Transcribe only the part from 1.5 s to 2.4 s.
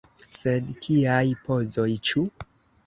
pozoj, ĉu?